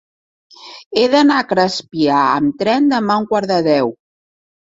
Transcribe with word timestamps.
He 1.01 1.03
d'anar 1.15 1.35
a 1.41 1.45
Crespià 1.51 2.23
amb 2.39 2.57
tren 2.63 2.89
demà 2.95 3.17
a 3.19 3.23
un 3.25 3.27
quart 3.35 3.51
de 3.53 3.59
deu. 3.71 3.93